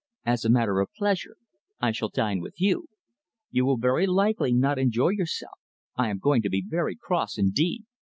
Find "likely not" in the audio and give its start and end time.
4.07-4.79